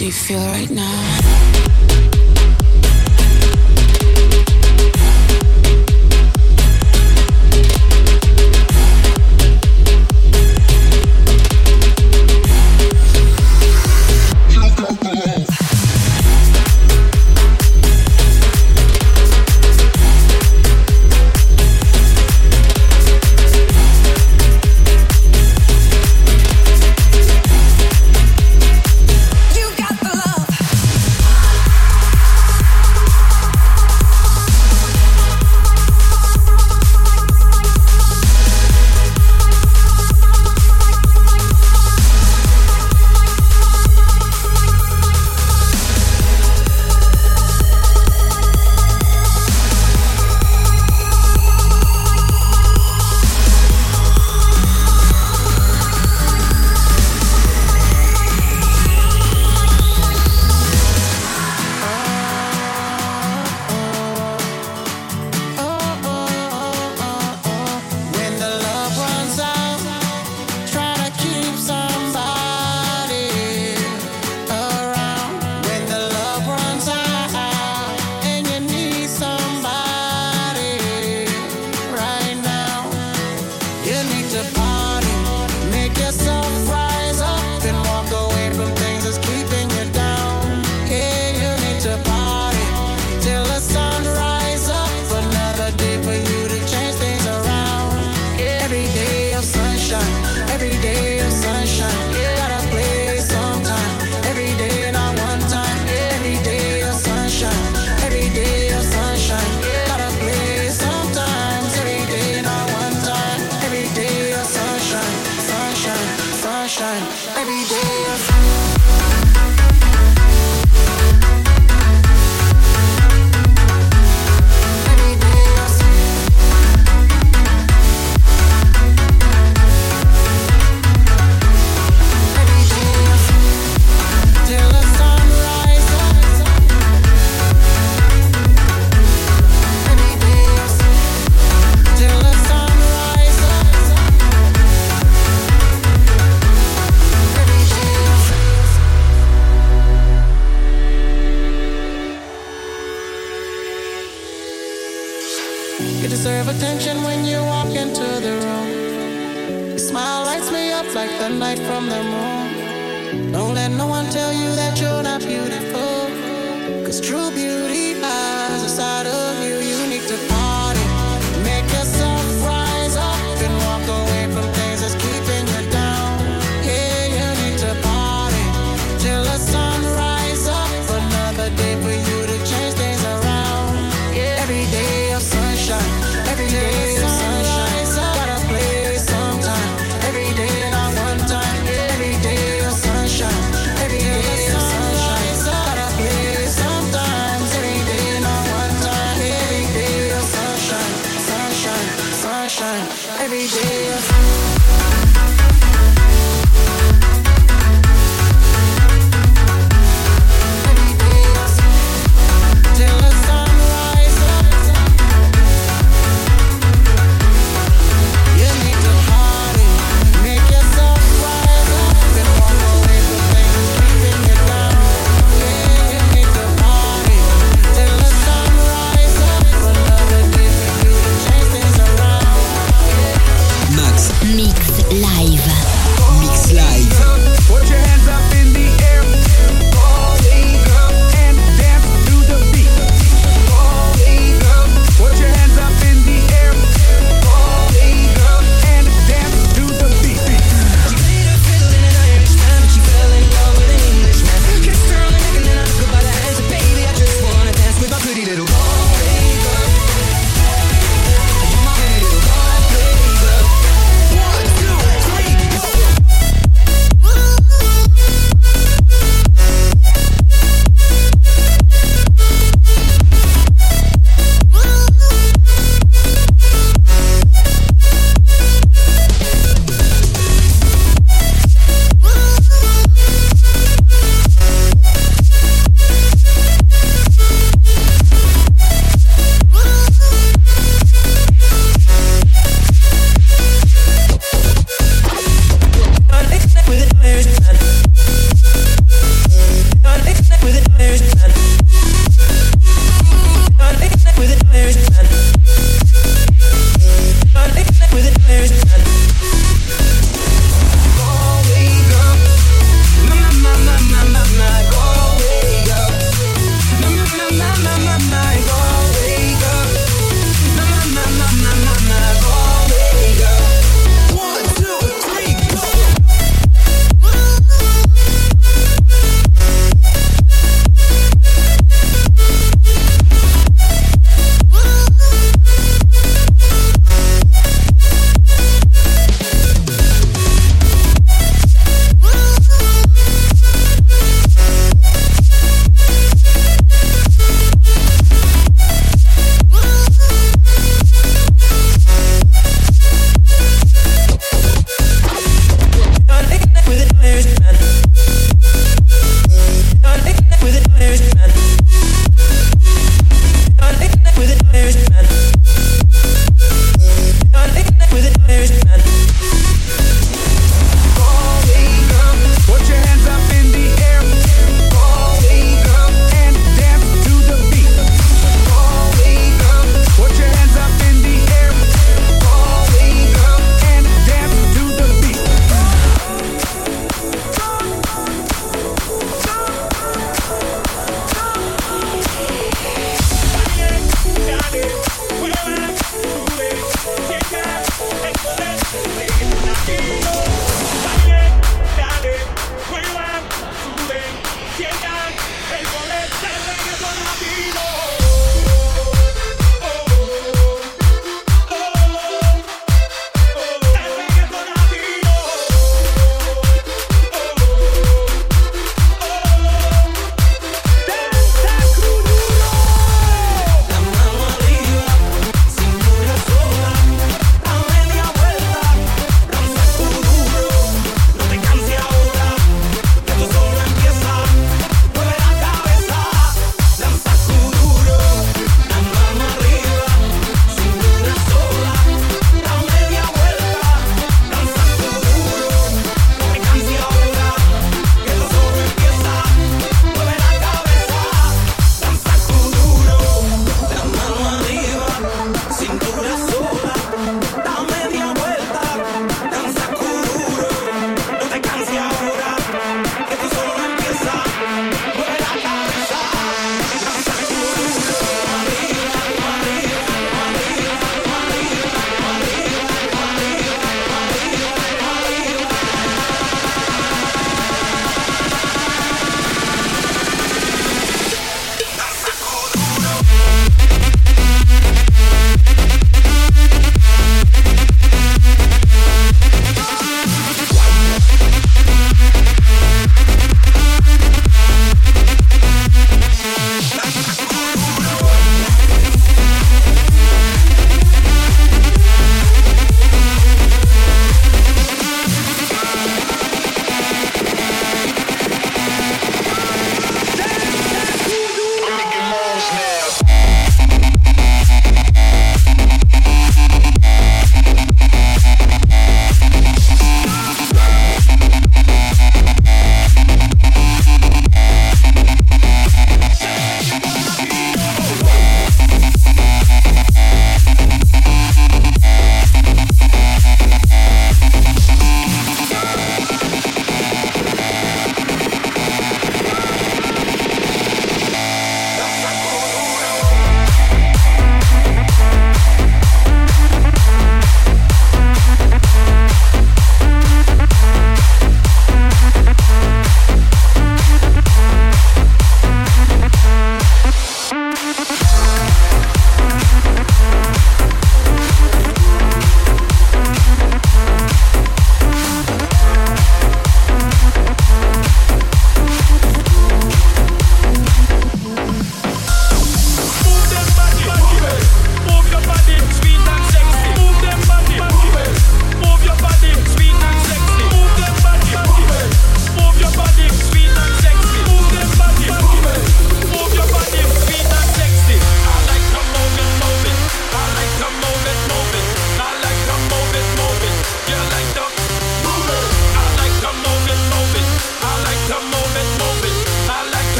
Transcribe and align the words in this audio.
do 0.00 0.06
you 0.06 0.12
feel 0.12 0.40
right 0.46 0.70
now? 0.70 1.59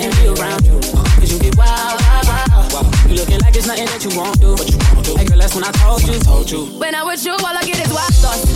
can't 0.00 0.16
be 0.16 0.28
around 0.28 0.64
you. 0.64 0.80
Cause 1.20 1.32
you 1.32 1.38
get 1.38 1.56
wild, 1.56 2.00
wild, 2.00 2.72
wild. 2.72 2.94
You 3.08 3.16
looking 3.16 3.40
like 3.40 3.54
it's 3.56 3.66
nothing 3.66 3.86
that 3.86 4.02
you 4.04 4.16
won't 4.16 4.40
do. 4.40 4.56
But 4.56 4.70
you 4.70 4.78
won't 4.78 5.04
do. 5.04 5.14
Hey 5.16 5.24
girl, 5.26 5.38
that's 5.38 5.54
when 5.54 5.64
I 5.64 5.72
told 5.72 6.02
you. 6.50 6.64
When 6.78 6.94
I 6.94 7.02
was 7.02 7.24
you. 7.24 7.32
All 7.32 7.44
I 7.44 7.62
get 7.62 7.84
is 7.84 7.92
wild 7.92 8.14
thoughts. 8.14 8.48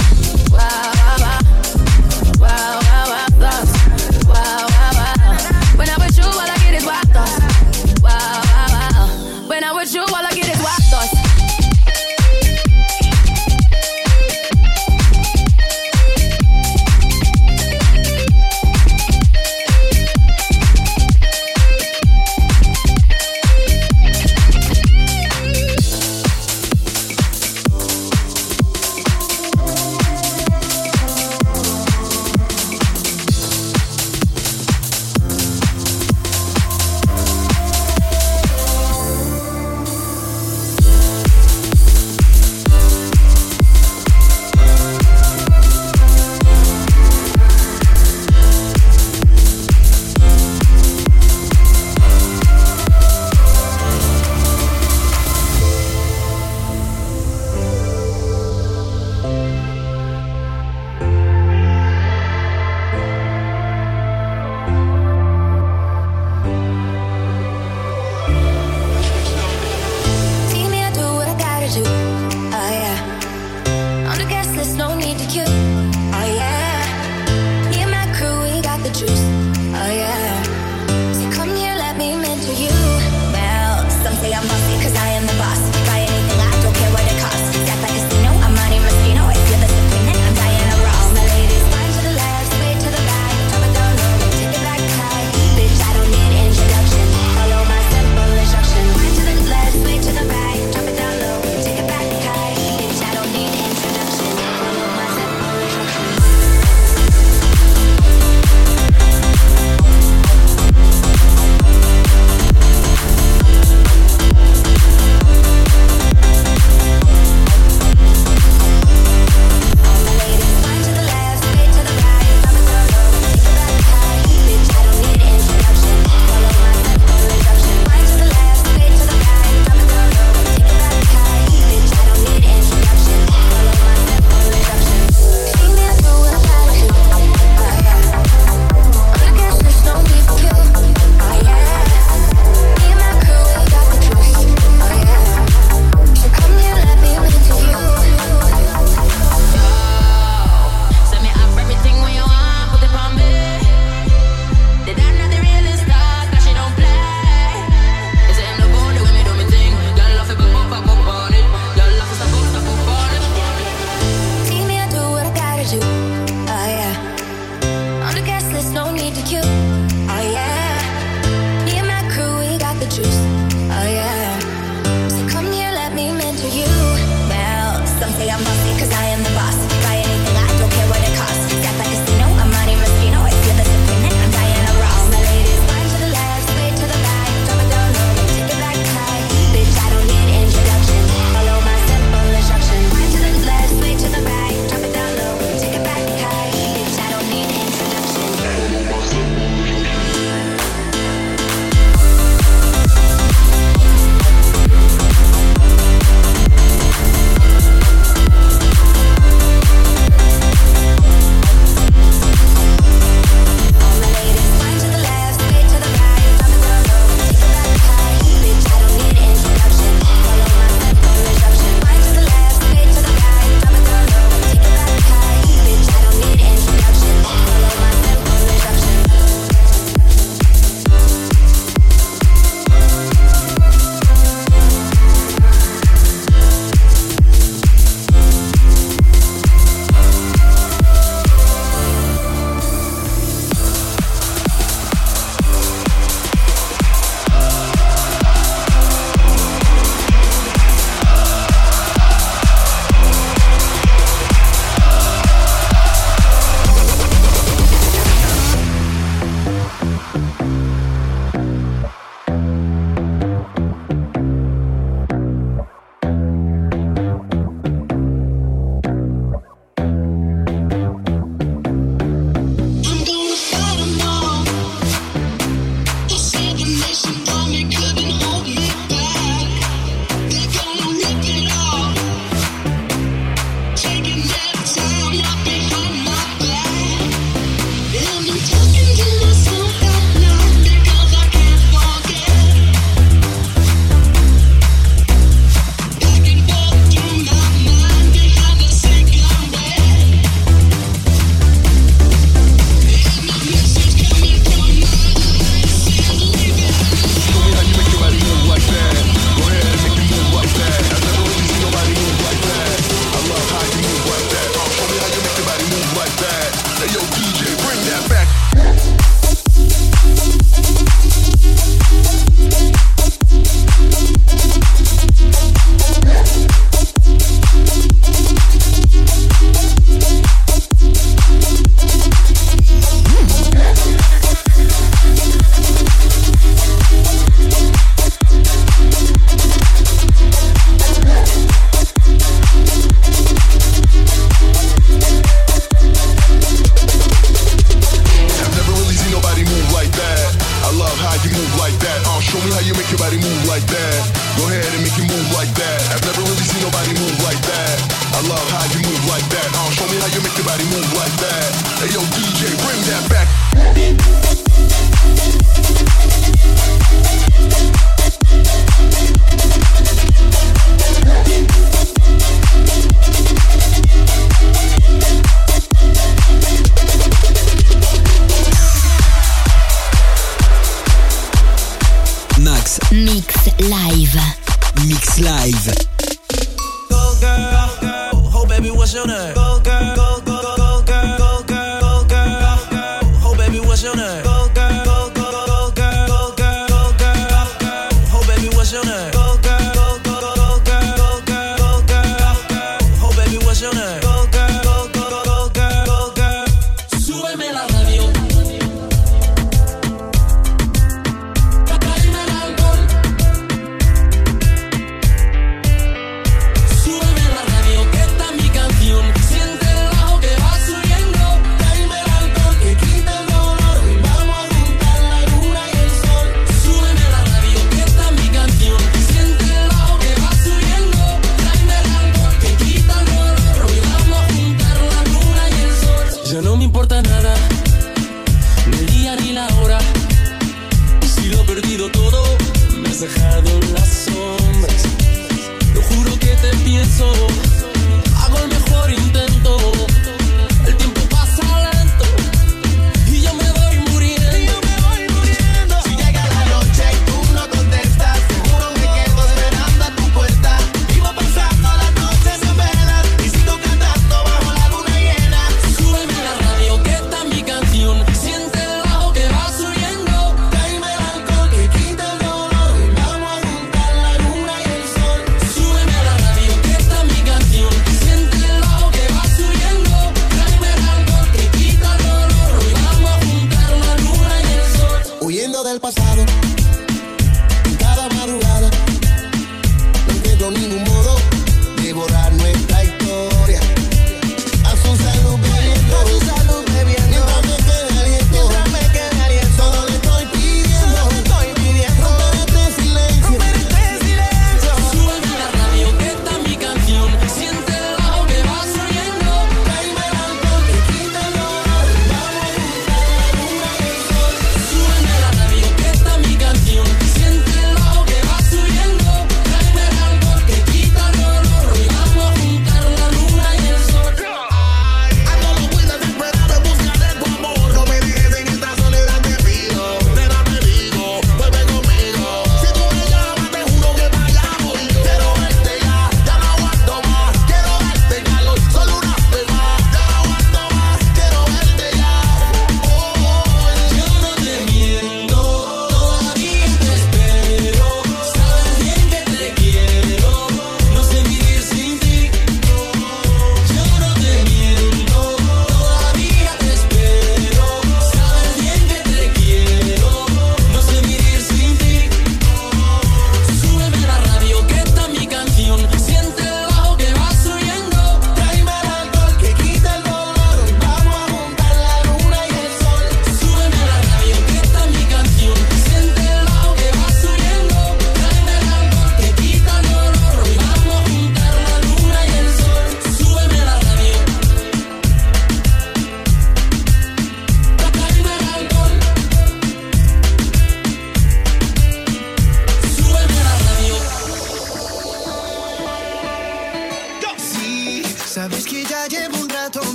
Wild, 0.50 0.96
wild, 0.96 1.20
wild, 1.20 1.44
wild, 2.40 2.84
wild, 2.88 3.08
wild 3.12 3.34
thoughts. 3.42 3.72
Wild, 4.24 4.70
wild, 4.72 4.96
wild. 4.96 5.78
When 5.78 5.88
I 5.88 5.96
was 6.00 6.16
you, 6.16 6.24
all 6.24 6.48
I 6.48 6.56
get 6.64 6.74
is 6.74 6.86
wild 6.86 7.08
thoughts. 7.12 7.53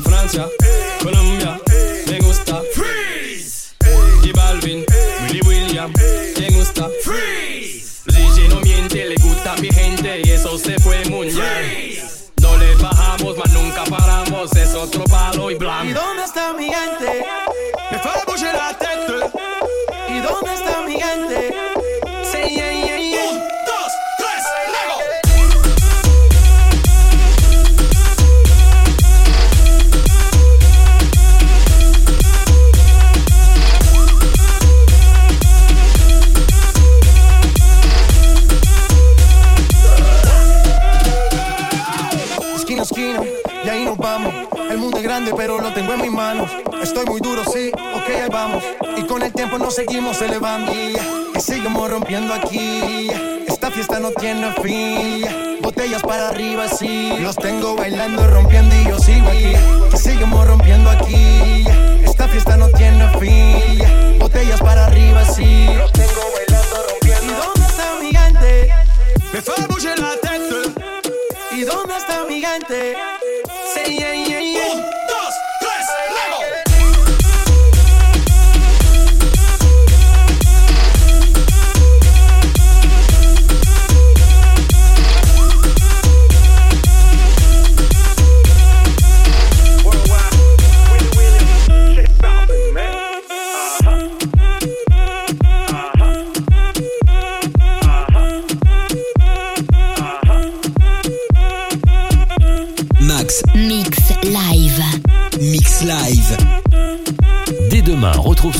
Francia, 0.00 0.46
Colombia, 1.02 1.60
me 2.08 2.18
gusta. 2.20 2.62
Freeze. 2.74 3.74
Y 4.22 4.32
Balvin, 4.32 4.84
Willy 5.24 5.40
William, 5.46 5.92
me 6.38 6.48
gusta. 6.50 6.88
Freeze. 7.02 8.02
DJ 8.06 8.48
no 8.48 8.60
miente, 8.60 9.04
le 9.06 9.14
gusta 9.16 9.52
a 9.52 9.56
mi 9.56 9.68
gente 9.70 10.22
y 10.24 10.30
eso 10.30 10.58
se 10.58 10.78
fue 10.78 11.04
muy 11.06 11.28
bien. 11.28 11.98
No 12.40 12.56
le 12.56 12.74
bajamos, 12.76 13.36
mas 13.38 13.52
nunca 13.52 13.84
paramos, 13.84 14.54
es 14.56 14.74
otro 14.74 15.04
palo 15.04 15.50
y 15.50 15.54
¿Y 15.54 15.56
blanco. 15.58 16.00
dónde 16.00 16.24
está 16.24 16.52
mi 16.52 16.64
gente? 16.64 17.24
Seguimos 49.72 50.20
elevando. 50.20 50.72
Y 50.72 51.40
seguimos 51.40 51.90
rompiendo 51.90 52.34
aquí. 52.34 53.10
Esta 53.48 53.70
fiesta 53.70 53.98
no 53.98 54.10
tiene 54.10 54.52
fin. 54.62 55.26
Botellas 55.62 56.02
para 56.02 56.28
arriba, 56.28 56.68
sí. 56.68 57.14
Los 57.20 57.36
tengo 57.36 57.74
bailando, 57.74 58.26
rompiendo 58.28 58.74
y 58.74 58.84
yo 58.84 58.98
sigo 58.98 59.28
aquí. 59.28 59.96
Seguimos 59.96 60.46
rompiendo 60.46 60.90
aquí. 60.90 61.64
Esta 62.04 62.28
fiesta 62.28 62.56
no 62.56 62.68
tiene 62.68 63.08
fin. 63.18 64.18
Botellas 64.18 64.60
para 64.60 64.86
arriba, 64.86 65.24
sí. 65.24 65.66
Los 65.76 65.92
tengo 65.92 66.20
bailando, 66.34 66.76
rompiendo. 66.90 67.24
¿Y 67.24 67.36
dónde 67.36 67.66
está 67.66 67.94
mi 68.00 68.10
gente? 68.12 68.70
Me 69.32 69.66
bouger 69.68 69.98
la 69.98 70.14
tête. 70.16 70.80
¿Y 71.52 71.62
dónde 71.62 71.96
está 71.96 72.24
mi 72.28 72.40
gente? 72.40 72.96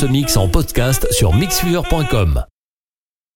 Ce 0.02 0.06
mix 0.08 0.36
en 0.36 0.48
podcast 0.48 1.06
sur 1.12 1.32
mixfever.com. 1.32 2.51